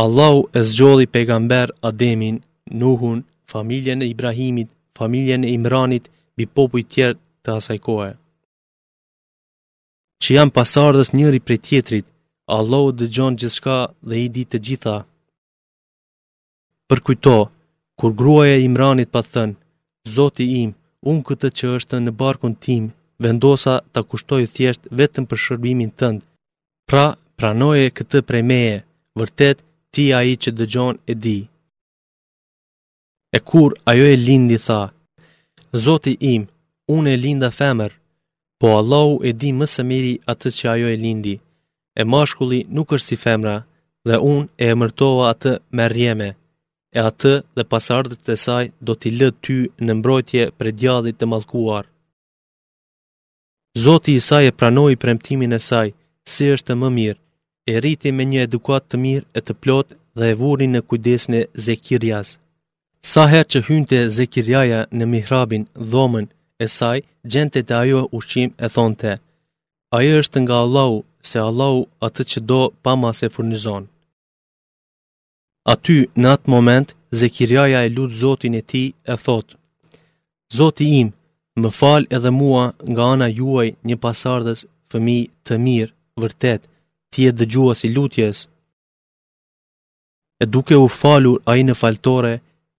[0.04, 2.38] Allahu e zgjodhi pejgamber Ademin,
[2.82, 3.20] Nuhun,
[3.54, 6.06] familjen e Ibrahimit, familjen e Imranit,
[6.36, 8.12] bi popu i tjerë të asaj kohë.
[10.22, 12.08] Që janë pasardhës njëri për tjetrit,
[12.58, 14.98] Allahu dëgjon gjonë dhe i ditë të gjitha.
[16.90, 17.38] Për kujto,
[18.00, 19.58] kur gruaja e Imranit pa thënë,
[20.16, 20.72] Zoti im,
[21.12, 22.84] unë këtë që është në barkun tim,
[23.24, 26.24] vendosa ta kushtoj thjesht vetëm për shërbimin tëndë,
[26.90, 27.06] pra
[27.38, 28.76] pranoje këtë premeje,
[29.20, 29.58] vërtet
[29.98, 31.40] ti a i që dëgjon e di.
[33.36, 34.82] E kur ajo e lindi tha,
[35.86, 36.44] Zoti im,
[36.96, 37.92] unë e linda femër,
[38.60, 41.36] po Allahu e di më së miri atë që ajo e lindi,
[42.02, 43.58] e mashkulli nuk është si femra,
[44.08, 46.30] dhe unë e emërtova atë me rjeme,
[46.98, 51.26] e atë dhe pasardët të saj do t'i lë ty në mbrojtje për djadit të
[51.34, 51.86] malkuar.
[53.84, 55.88] Zoti i saj e pranoi premtimin e saj,
[56.34, 57.20] si është më mirë,
[57.71, 61.34] e rriti me një edukat të mirë e të plot dhe e vuri në kujdesin
[61.39, 62.30] e Zekirjas.
[63.12, 66.25] Sa herë që hynte Zekirjaja në mihrabin, dhomën
[66.63, 66.97] e saj,
[67.32, 69.12] gjente të ajo ushqim e thonte,
[69.97, 70.97] ajo është nga Allahu,
[71.30, 73.84] se Allahu atë që do pa mas e furnizon.
[75.73, 76.88] Aty, në atë moment,
[77.19, 79.53] Zekirjaja e lutë zotin e ti e thotë,
[80.58, 81.10] Zoti im,
[81.62, 86.65] më fal edhe mua nga ana juaj një pasardhës fëmi të mirë, vërtetë,
[87.13, 88.38] ti e dëgjua si lutjes.
[90.43, 92.34] E duke u falur a i në faltore,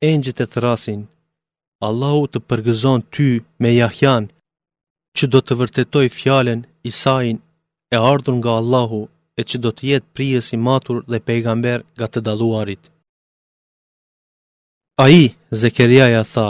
[0.09, 1.01] e në të rasin.
[1.88, 3.29] Allahu të përgëzon ty
[3.62, 4.25] me jahjan,
[5.17, 6.61] që do të vërtetoj fjalen,
[6.91, 7.38] isajin,
[7.95, 9.03] e ardhur nga Allahu,
[9.38, 12.83] e që do të jetë prijes i matur dhe pejgamber nga të daluarit.
[15.05, 15.25] A i,
[15.62, 16.49] zekeria ja tha,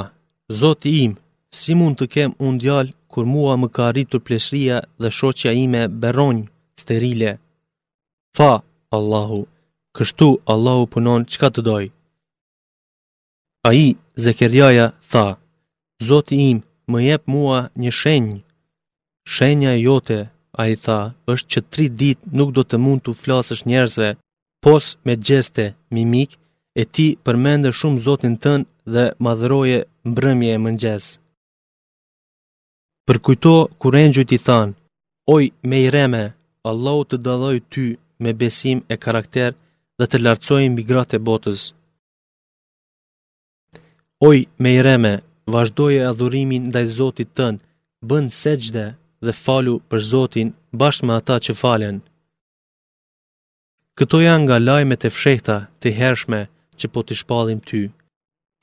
[0.61, 1.13] zoti im,
[1.59, 6.49] si mund të kem undjal, kur mua më ka rritur pleshria dhe shoqja ime beronjë,
[6.83, 7.33] sterile,
[8.37, 8.63] Tha,
[8.93, 9.47] Allahu,
[9.97, 11.85] kështu Allahu punon qka të doj.
[13.69, 15.25] A i, Zekerjaja, tha,
[16.09, 16.63] Zoti im,
[16.93, 18.39] më jep mua një shenjë.
[19.35, 20.19] Shenja jote,
[20.55, 20.99] a i tha,
[21.33, 24.11] është që tri dit nuk do të mund të flasësh njerëzve,
[24.65, 25.65] pos me gjeste,
[25.95, 26.31] mimik,
[26.81, 29.79] e ti përmende shumë zotin tënë dhe madhëroje
[30.11, 31.05] mbrëmje e mëngjes.
[33.07, 34.75] Përkujto, kur e i thanë,
[35.35, 36.25] oj, me i reme,
[36.71, 37.85] Allahu të dadhoj ty
[38.23, 39.51] me besim e karakter
[39.99, 41.63] dhe të lartësojnë migrat e botës.
[44.29, 45.15] Oj, me i reme,
[45.55, 47.61] vazhdoje adhurimin ndaj Zotit tënë,
[48.09, 48.85] bën seqde
[49.27, 50.49] dhe falu për Zotin
[50.81, 51.97] bashkë me ata që falen.
[53.99, 56.41] Këto janë nga lajmet e fshehta të hershme
[56.79, 57.83] që po të shpallim ty.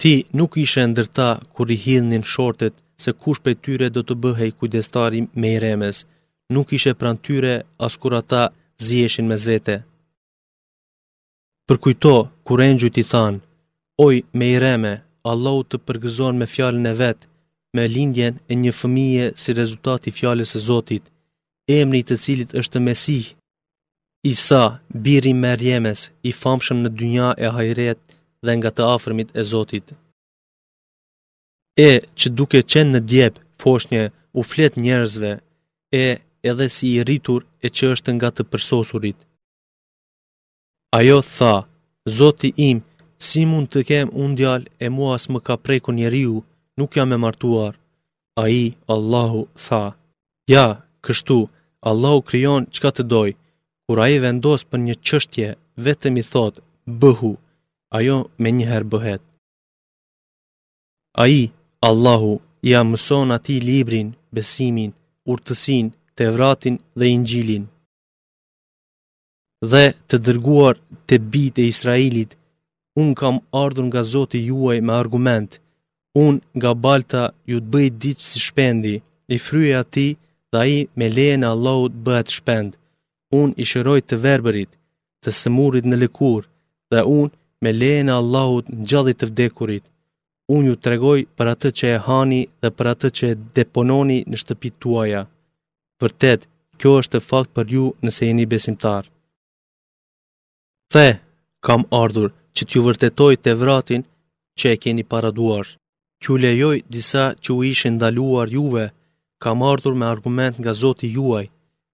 [0.02, 4.52] Ti nuk ishe ndërta kur i hidhnin shortet se kush për tyre do të bëhej
[4.60, 5.98] kujdestari me i remes.
[6.54, 7.54] Nuk ishe pran tyre
[7.86, 9.83] as kur ata nështë zieshin me zvete.
[11.67, 12.13] Përkujto,
[12.45, 13.41] kur engju i thanë,
[14.05, 14.93] oj me i reme,
[15.31, 17.25] Allah të përgëzon me fjallën e vetë,
[17.75, 21.03] me lindjen e një fëmije si rezultati fjallës e Zotit,
[21.79, 23.27] emri të cilit është Mesih.
[24.33, 24.63] Isa,
[25.05, 28.01] biri Merjemes, i famshëm në dynja e hajret
[28.45, 29.88] dhe nga të afërmit e Zotit.
[31.89, 34.03] E, që duke qenë në djep, foshnje,
[34.39, 35.31] u flet njerëzve,
[36.05, 36.07] e,
[36.49, 39.17] edhe si i rritur e që është nga të përsosurit.
[40.99, 41.53] Ajo tha,
[42.17, 42.77] Zoti im,
[43.27, 46.36] si mund të kem unë djalë e mua as më ka preku njeriu,
[46.77, 47.73] nuk jam e martuar.
[48.41, 49.84] A i, Allahu, tha,
[50.53, 50.67] ja,
[51.05, 51.38] kështu,
[51.89, 53.31] Allahu kryon qka të doj,
[53.86, 55.49] kur a i vendos për një qështje,
[55.86, 56.55] vetëm i thot,
[57.01, 57.31] bëhu,
[57.97, 59.21] ajo me njëherë bëhet.
[61.23, 61.41] A i,
[61.89, 62.34] Allahu,
[62.71, 64.91] ja mëson ati librin, besimin,
[65.31, 67.63] urtësin, të vratin dhe ingjilin.
[69.71, 70.75] Dhe të dërguar
[71.10, 72.32] të bit e Israelit,
[73.01, 75.49] unë kam ardhur nga zoti juaj me argument,
[76.25, 78.95] unë nga balta ju të bëjt ditë si shpendi,
[79.36, 80.10] i fryja ati
[80.54, 82.69] dhe i me lehen e Allahut bëhet shpend,
[83.41, 84.71] unë i shëroj të verberit,
[85.23, 86.41] të sëmurit në lëkur,
[86.91, 89.86] dhe unë me lehen e Allahut në gjallit të vdekurit,
[90.56, 94.36] Unë ju tregoj për atë që e hani dhe për atë që e depononi në
[94.41, 95.21] shtëpit tuaja.
[96.03, 96.45] Vërtet,
[96.81, 99.08] kjo është fakt për ju nëse jeni besimtar.
[100.95, 101.08] The,
[101.67, 104.03] kam ardhur që t'ju vërtetoj të vratin
[104.60, 105.65] që e keni paraduar.
[106.23, 108.86] Kju lejoj disa që u ishë ndaluar juve,
[109.43, 111.45] kam ardhur me argument nga zoti juaj,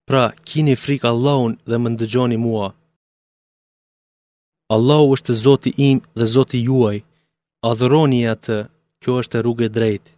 [0.07, 2.67] pra kini frik Allahun dhe më ndëgjoni mua.
[4.75, 6.97] Allahu është zoti im dhe zoti juaj,
[7.69, 8.57] adhëroni atë,
[9.01, 10.09] kjo është rrugë e drejtë.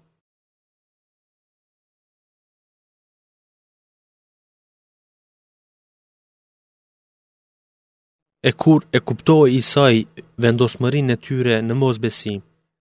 [8.50, 10.00] E kur e kuptoj Isai
[10.44, 12.40] vendosmërin e tyre në mosbesim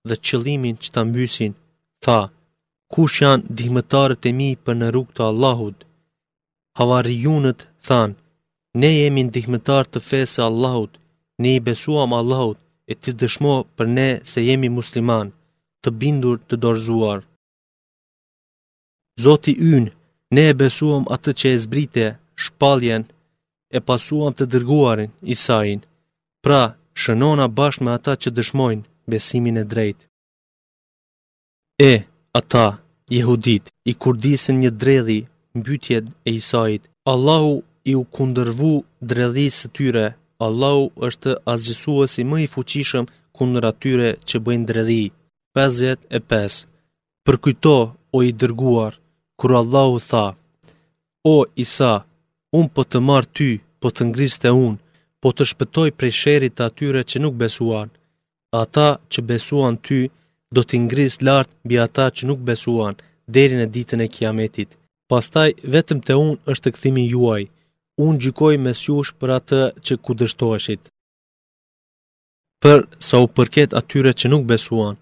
[0.09, 1.53] dhe qëlimin që ta mbysin,
[2.05, 2.20] tha,
[2.92, 5.79] kush janë dihmetarët e mi për në rrug të Allahut?
[6.79, 8.11] Havarijunët than,
[8.81, 10.92] ne jemi në dihmetarët të fese Allahut,
[11.42, 12.59] ne i besuam Allahut
[12.92, 15.31] e ti dëshmo për ne se jemi musliman,
[15.83, 17.20] të bindur të dorzuar.
[19.27, 19.87] Zoti yn,
[20.35, 22.07] ne e besuam atë që e zbrite
[22.44, 23.05] shpaljen
[23.76, 25.80] e pasuam të dërguarin Isain,
[26.44, 26.62] pra
[27.02, 29.98] shënona bashkë me ata që dëshmojnë besimin e drejt.
[31.90, 31.92] E,
[32.40, 32.66] ata,
[33.16, 35.20] jehudit, i kurdisin një dredhi
[35.58, 36.82] mbytjen e Isait,
[37.12, 37.54] Allahu
[37.87, 38.72] i u kundërvu
[39.11, 40.06] dredhi së tyre,
[40.46, 43.04] Allahu është asgjësuesi më i fuqishëm
[43.37, 45.04] kundër atyre që bëjnë dredhi.
[45.58, 46.61] 55.
[47.26, 47.76] Përkujto,
[48.16, 48.92] o i dërguar,
[49.40, 50.26] kur Allahu tha,
[51.35, 51.94] o Isa,
[52.58, 54.78] unë po të marë ty, po të ngrisë të unë,
[55.22, 57.88] po të shpëtoj prej shërit të atyre që nuk besuan.
[58.62, 60.00] Ata që besuan ty,
[60.54, 62.94] do të ngrisë lartë bi ata që nuk besuan,
[63.34, 64.68] deri në ditën e kiametit.
[65.10, 67.42] Pastaj, vetëm të unë është të këthimi juaj.
[68.06, 70.82] Unë gjykoj me sjush për atë që ku dështoheshit.
[72.62, 74.94] Për sa u përket atyre që nuk besuan,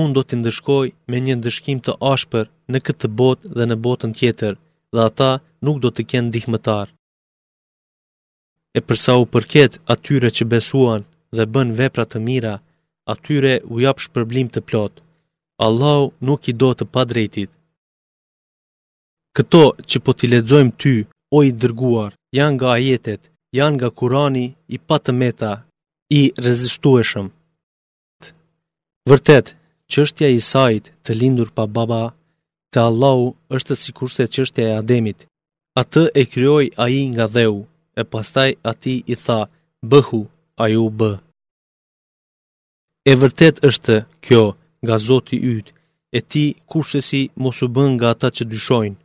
[0.00, 4.12] unë do të ndëshkoj me një ndëshkim të ashpër në këtë botë dhe në botën
[4.18, 4.54] tjetër,
[4.94, 5.30] dhe ata
[5.64, 6.86] nuk do të kenë dihmëtar.
[8.78, 11.02] E përsa u përket atyre që besuan
[11.36, 12.54] dhe bën vepra të mira,
[13.14, 14.94] atyre u jap shpërblim të plot.
[15.66, 17.50] Allahu nuk i do të padrejtit.
[19.36, 20.94] Këto që po t'i ledzojmë ty,
[21.36, 23.22] o i dërguar, janë nga ajetet,
[23.58, 25.52] janë nga kurani i patë meta,
[26.20, 27.26] i rezistueshëm.
[29.10, 29.46] Vërtet,
[29.92, 32.04] qështja i sajt të lindur pa baba,
[32.72, 35.18] të Allahu është si kurse qështja e ademit,
[35.80, 37.56] Atë e kryoj a i nga dheu,
[38.00, 39.40] e pastaj ati i tha,
[39.90, 40.22] bëhu,
[40.62, 41.12] a ju bë.
[43.10, 44.42] E vërtet është kjo,
[44.84, 45.72] nga zoti ytë,
[46.16, 48.98] e ti kushe si mosu bën nga ata që dyshojnë.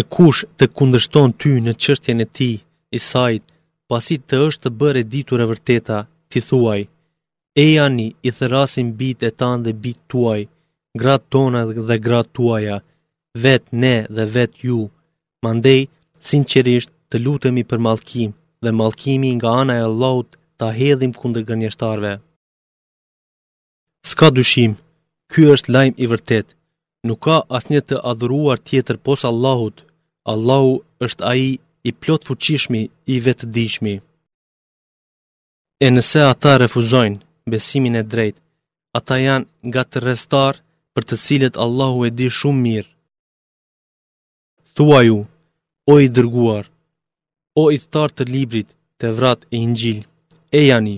[0.00, 2.50] E kush të kundërshton ty në qështjen e ti,
[2.96, 3.44] i sajt,
[3.90, 5.98] pasi të është të bërë e ditur e vërteta,
[6.30, 6.80] ti thuaj,
[7.64, 10.40] e janë i thërasin bit e tanë dhe bit tuaj,
[11.00, 12.76] gratë tona dhe gratë tuaja,
[13.44, 14.80] vet ne dhe vet ju.
[15.44, 15.82] Mandej,
[16.28, 18.30] sinqerisht, të lutemi për malkim
[18.64, 22.12] dhe malkimi nga ana e Allahut ta hedhim kundër gënjeshtarve.
[24.10, 24.72] Ska dyshim,
[25.32, 26.46] ky është lajm i vërtet.
[27.06, 29.76] Nuk ka asnjë të adhuruar tjetër pos Allahut.
[30.32, 30.72] Allahu
[31.04, 31.46] është ai
[31.88, 33.94] i plot fuqishmi, i vetëdijshmi.
[35.84, 37.22] E nëse ata refuzojnë
[37.52, 38.40] besimin e drejtë,
[38.98, 40.54] ata janë nga të rrestar
[40.94, 42.90] për të cilët Allahu e di shumë mirë.
[44.76, 45.18] Thua ju,
[45.90, 46.64] o i dërguar,
[47.60, 48.68] o i thtar të librit
[49.00, 50.02] të vrat e ingjil,
[50.58, 50.96] e jani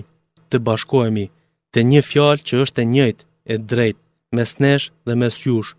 [0.49, 1.25] të bashkojemi
[1.73, 3.97] të një fjalë që është e njëjtë e drejt,
[4.35, 5.71] mes nesh dhe mes jush,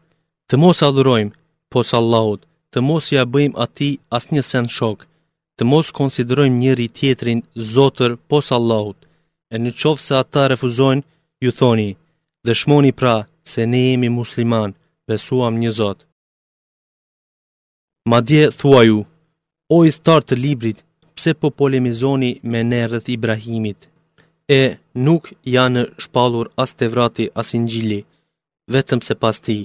[0.48, 1.36] të mos adhurojmë
[1.72, 4.98] pos Allahut, të mos ja bëjmë ati as një sen shok,
[5.56, 7.40] të mos konsiderojmë njëri tjetrin
[7.74, 8.98] zotër pos Allahut,
[9.52, 11.04] e në qovë se ata refuzojnë,
[11.44, 11.90] ju thoni,
[12.46, 13.16] dëshmoni pra
[13.52, 14.70] se ne jemi musliman,
[15.08, 16.04] besuam një zotë.
[18.08, 18.98] Ma dje thua ju,
[19.74, 20.78] o i thtarë të librit,
[21.16, 23.84] pse po polemizoni me nërët Ibrahimit?
[24.60, 24.60] E,
[25.06, 28.00] nuk janë shpalur as të vrati as ingjili,
[28.74, 29.58] vetëm se pas ti,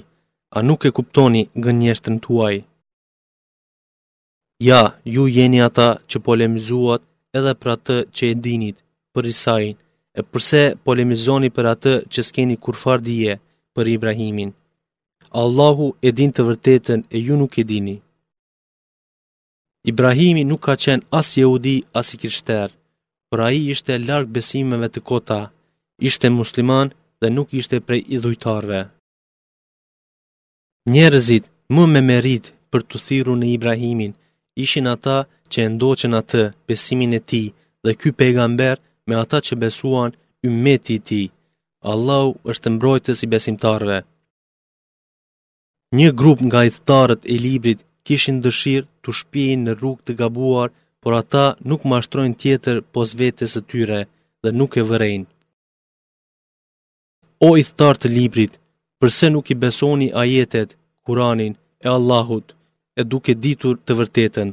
[0.56, 2.56] a nuk e kuptoni gënjeshtën tuaj.
[4.68, 4.82] Ja,
[5.14, 7.00] ju jeni ata që polemizuat
[7.38, 8.76] edhe për atë që e dinit,
[9.14, 9.74] për Isain,
[10.18, 13.40] e përse polemizoni për atë që s'keni kurfar dije
[13.74, 14.50] për Ibrahimin.
[15.42, 17.96] Allahu e din të vërtetën e ju nuk e dini.
[19.90, 22.68] Ibrahimi nuk ka qenë as jehudi, as i krishter,
[23.28, 25.36] por a i ishte largë besimeve të kota,
[26.10, 26.88] ishte musliman
[27.20, 28.80] dhe nuk ishte prej idhujtarve.
[30.92, 31.44] Njerëzit
[31.74, 34.12] më me merit për të thiru në Ibrahimin,
[34.64, 35.18] ishin ata
[35.50, 37.42] që endoqen atë besimin e ti
[37.84, 40.10] dhe ky pejgamber me ata që besuan
[40.46, 41.22] ymeti i ti.
[41.92, 43.98] Allahu është mbrojtës i besimtarve.
[45.98, 46.70] Një grup nga i
[47.34, 50.68] e librit kishin dëshirë të shpijin në rrugë të gabuar,
[51.02, 54.00] por ata nuk mashtrojnë tjetër pos vetes e tyre
[54.42, 55.26] dhe nuk e vërejnë.
[57.48, 58.52] O i thtarë të librit,
[59.00, 60.68] përse nuk i besoni ajetet,
[61.06, 61.52] kuranin
[61.84, 62.46] e Allahut,
[63.00, 64.48] e duke ditur të vërtetën.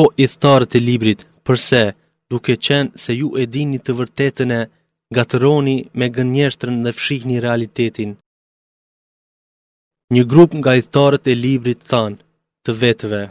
[0.00, 1.82] O i thtarë të librit, përse,
[2.30, 4.62] duke qenë se ju e dini të vërtetën e,
[5.98, 8.10] me gënjeshtrën dhe fshihni realitetin
[10.14, 12.16] një grup nga i thtarët e librit thanë
[12.64, 13.22] të vetëve,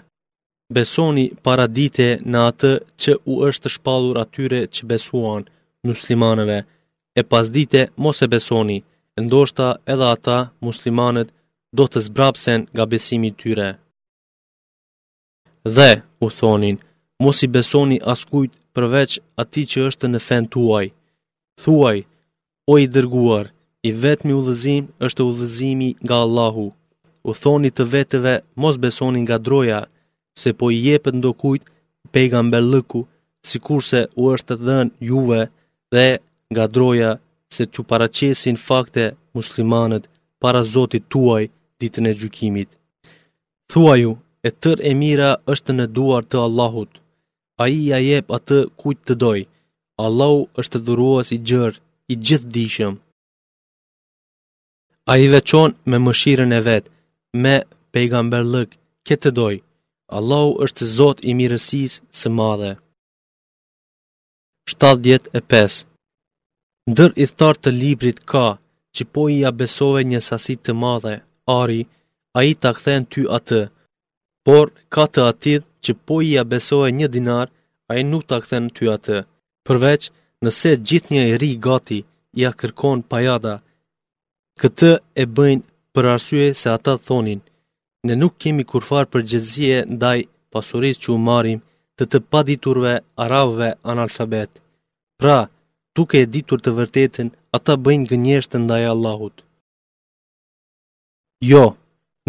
[0.75, 5.43] besoni paradite në atë që u është shpalur atyre që besuan
[5.87, 6.59] muslimanëve,
[7.19, 8.79] e pas dite mos e besoni,
[9.25, 11.29] ndoshta edhe ata muslimanët
[11.77, 13.69] do të zbrapsen nga besimi tyre.
[15.75, 15.91] Dhe,
[16.25, 16.77] u thonin,
[17.23, 19.11] mos i besoni askujt përveç
[19.41, 20.85] ati që është në fen tuaj.
[21.61, 21.97] Thuaj,
[22.71, 23.45] o i dërguar,
[23.85, 26.65] i vetmi udhëzim është udhëzimi nga Allahu.
[27.29, 29.79] U thoni të vetëve mos besoni nga droja,
[30.41, 31.63] se po i jepet ndo kujt
[32.13, 33.01] pejgamber lëku,
[33.47, 35.41] si kurse u është të dhenë juve
[35.93, 36.07] dhe
[36.53, 37.11] nga droja
[37.55, 39.03] se të paracesin fakte
[39.37, 40.03] muslimanët
[40.41, 41.43] para zotit tuaj
[41.79, 42.69] ditën e gjukimit.
[43.69, 44.11] Thua ju,
[44.47, 46.91] e tër e mira është në duar të Allahut,
[47.61, 49.39] a i ja jep atë kujt të doj,
[50.05, 51.79] Allahu është të dhuruas i gjërë,
[52.11, 52.95] i gjithë dishëm.
[55.11, 56.89] A i veqon me mëshiren e vetë,
[57.43, 57.55] me
[57.93, 58.69] pejgamber lëk,
[59.07, 59.61] këtë të dojë.
[60.17, 62.71] Allahu është zot i mirësisë së madhe.
[64.73, 65.77] 75.
[66.91, 68.47] Ndër i thtar të librit ka,
[68.95, 71.15] që po i abesove një sasit të madhe,
[71.61, 71.81] ari,
[72.37, 73.61] a i ta kthen ty atë,
[74.45, 77.47] por ka të atid që po i abesove një dinar,
[77.89, 79.17] a i nuk ta kthen ty atë,
[79.65, 80.01] përveç
[80.43, 81.99] nëse gjithnje e ri gati,
[82.49, 83.55] a kërkon pajada,
[84.63, 84.89] Këtë
[85.21, 85.63] e bëjnë
[85.95, 87.41] për arsye se ata thonin,
[88.07, 90.19] ne nuk kemi kurfar për gjëzije ndaj
[90.53, 91.59] pasuris që u marim
[91.97, 92.93] të të paditurve
[93.25, 94.51] arabëve analfabet.
[95.19, 95.37] Pra,
[95.95, 99.35] duke e ditur të vërtetin, ata bëjnë gënjesht të ndaj Allahut.
[101.51, 101.65] Jo,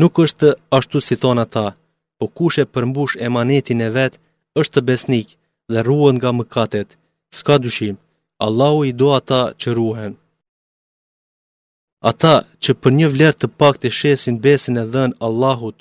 [0.01, 1.67] nuk është ashtu si thonë ata,
[2.19, 4.19] po kushe përmbush emanetin e vetë
[4.61, 5.35] është të besnik
[5.73, 6.89] dhe ruën nga mëkatet,
[7.39, 7.95] s'ka dyshim,
[8.47, 10.15] Allahu i do ata që ruhen.
[12.11, 15.79] Ata që për një vlerë të pak të shesin besin e dhenë Allahut,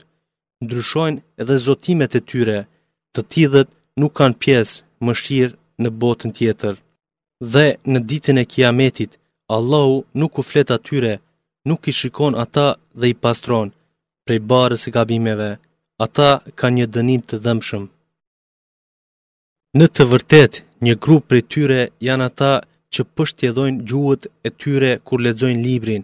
[0.66, 2.58] ndryshojnë edhe zotimet e tyre,
[3.14, 6.76] të tidhët nuk kanë pjesë më shqirë në botën tjetër.
[7.54, 9.12] Dhe në ditën e kiametit,
[9.56, 11.14] Allahu nuk u fletë atyre,
[11.70, 12.68] nuk i shikon ata
[13.00, 13.68] dhe i pastron,
[14.26, 15.52] prej barës e gabimeve,
[16.06, 17.84] ata ka një dënim të dëmshëm.
[19.78, 20.52] Në të vërtet,
[20.86, 22.54] një grup prej tyre janë ata
[22.94, 26.04] që pështjedojnë gjuhët e tyre kur ledzojnë librin,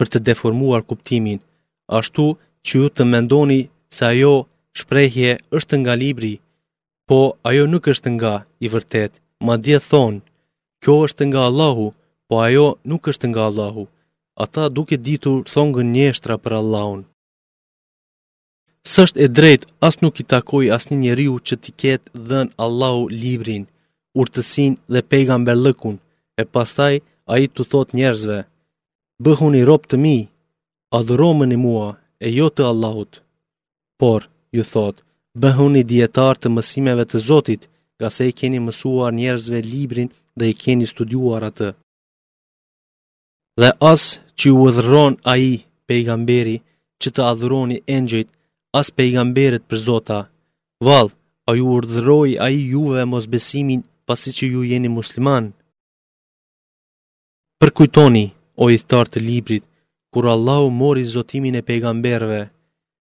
[0.00, 1.38] për të deformuar kuptimin,
[2.00, 2.24] ashtu
[2.66, 3.60] që ju të mendoni
[3.96, 4.32] se ajo
[4.80, 6.32] shprejhje është nga libri,
[7.08, 8.34] po ajo nuk është nga
[8.64, 9.12] i vërtet,
[9.46, 10.22] ma dje thonë,
[10.82, 11.86] kjo është nga Allahu,
[12.28, 13.84] po ajo nuk është nga Allahu,
[14.44, 17.02] ata duke ditur thongën njështra për Allahun.
[18.94, 23.02] Sështë e drejt, as nuk i takoj as një njeriu që ti ketë dhen Allahu
[23.22, 23.64] librin,
[24.20, 25.96] urtësin dhe pejgamber lëkun,
[26.40, 26.94] e pastaj
[27.32, 28.38] a i të thot njerëzve–
[29.24, 30.16] bëhun i të mi,
[30.98, 31.88] adhuromën i mua
[32.26, 33.12] e jo të Allahut.
[34.00, 34.20] Por,
[34.56, 34.96] ju thot,
[35.42, 37.62] bëhun i djetar të mësimeve të Zotit,
[37.98, 40.08] ka se i keni mësuar njerëzve librin
[40.38, 41.68] dhe i keni studuar atë.
[43.60, 44.02] Dhe as
[44.38, 45.52] që u edhron a i
[45.86, 46.56] pejgamberi
[47.00, 48.28] që të adhuroni engjit,
[48.78, 50.20] as pejgamberit për Zota,
[50.86, 51.12] valë,
[51.48, 55.44] a ju urdhëroj a i juve mos besimin pasi që ju jeni musliman.
[57.60, 58.26] Përkujtoni,
[58.62, 59.64] o i thartë librit,
[60.12, 62.40] kur Allahu mori zotimin e pejgamberve,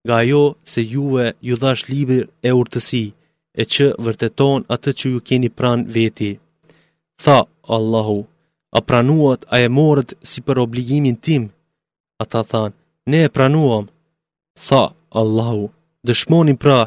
[0.07, 3.05] ga jo se juve ju dhash librit e urtësi,
[3.61, 6.31] e që vërteton atë që ju keni pran veti.
[7.23, 7.39] Tha
[7.77, 8.19] Allahu,
[8.77, 11.43] a pranuat a e morët si për obligimin tim?
[12.23, 12.71] Ata than,
[13.11, 13.85] ne e pranuam.
[14.67, 14.83] Tha
[15.21, 15.63] Allahu,
[16.07, 16.79] dëshmonin pra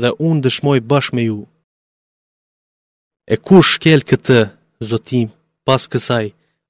[0.00, 1.40] dhe unë dëshmoj bashkë me ju.
[3.34, 4.40] E kush shkel këtë,
[4.90, 5.28] zotim,
[5.66, 6.26] pas kësaj?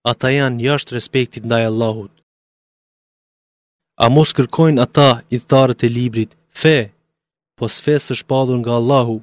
[0.09, 2.13] ata janë jashtë respektit ndaj Allahut.
[4.03, 6.31] A mos kërkojnë ata i tharët e librit,
[6.61, 6.77] fe,
[7.57, 9.17] po s'fe së shpadhur nga Allahu,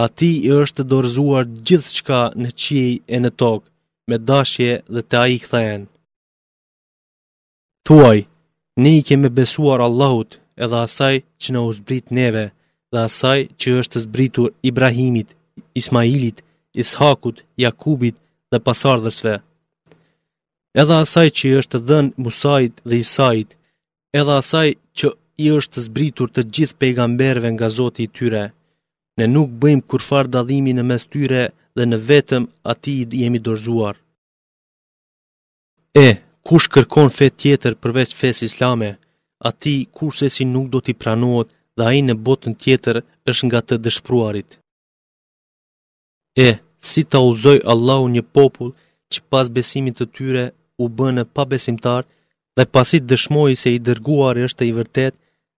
[0.00, 3.66] a ti i është dorëzuar gjithë qka në qiej e në tokë,
[4.08, 5.82] me dashje dhe të a i këthajen.
[7.86, 8.18] Tuaj,
[8.82, 10.32] ne i keme besuar Allahut
[10.64, 12.44] edhe asaj që në uzbrit neve
[12.92, 15.28] dhe asaj që është zbritur Ibrahimit,
[15.80, 16.36] Ismailit,
[16.82, 18.16] Ishakut, Jakubit
[18.50, 19.34] dhe pasardhësve.
[20.80, 23.48] Edhe asaj që i është dhenë Musajt dhe Isajt,
[24.18, 24.68] edhe asaj
[24.98, 25.10] që
[25.44, 28.44] i është zbritur të gjithë pejgamberve nga zoti i tyre,
[29.18, 31.42] ne nuk bëjmë kurfar dadhimi në mes tyre
[31.76, 33.96] dhe në vetëm ati i jemi dorzuar.
[36.06, 36.08] E,
[36.46, 38.88] kush kërkon fet tjetër përveç fes islame,
[39.48, 42.96] ati kush e si nuk do t'i pranohet dhe aji në botën tjetër
[43.30, 44.50] është nga të dëshpruarit.
[46.46, 46.48] E,
[46.88, 48.70] si ta uzoj Allahu një popull,
[49.12, 50.44] që pas besimit të tyre
[50.80, 52.02] u bënë pa besimtar
[52.56, 55.14] dhe pasi dëshmoj se i dërguar është i vërtet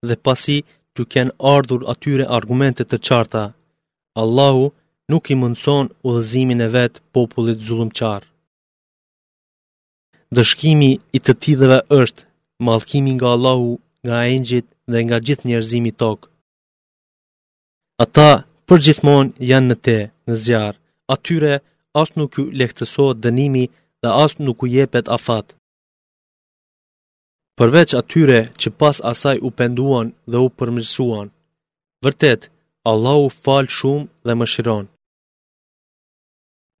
[0.07, 0.57] dhe pasi
[0.95, 3.43] të kenë ardhur atyre argumentet të qarta.
[4.21, 4.65] Allahu
[5.11, 8.27] nuk i mundëson u dhëzimin e vetë popullit zulum qarë.
[10.35, 12.21] Dëshkimi i të tideve është
[12.67, 13.71] malkimi nga Allahu,
[14.05, 16.27] nga engjit dhe nga gjithë njerëzimi tokë.
[18.03, 18.29] Ata
[18.67, 20.79] përgjithmon janë në te, në zjarë,
[21.13, 21.53] atyre
[22.01, 23.63] asë nuk ju lehtësohet dënimi
[24.05, 25.47] dhe asë nuk u jepet afat.
[27.57, 31.27] Përveç atyre që pas asaj u penduan dhe u përmërsuan,
[32.05, 32.41] vërtet,
[32.91, 34.85] Allah u falë shumë dhe më shiron.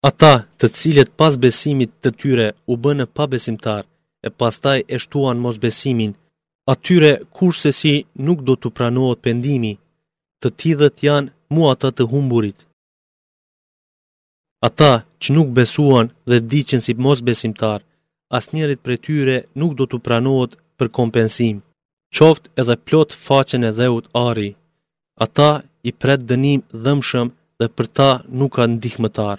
[0.09, 3.83] Ata të cilët pas besimit të tyre u bënë pa besimtar,
[4.27, 6.11] e pas taj e shtuan mos besimin,
[6.73, 7.93] atyre kurse si
[8.25, 9.73] nuk do të pranohet pendimi,
[10.41, 12.59] të tidhët janë muatat të humburit.
[14.67, 14.91] Ata
[15.21, 17.79] që nuk besuan dhe diqen si mos besimtar,
[18.37, 21.55] as njerit për tyre nuk do të pranohet për kompensim,
[22.17, 24.49] qoft edhe plot faqen e dheut ari.
[25.25, 25.49] Ata
[25.89, 27.27] i pret dënim dhëmshëm
[27.59, 28.09] dhe për ta
[28.39, 29.37] nuk ka ndihmetar.